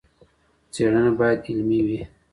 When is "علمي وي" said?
1.49-2.01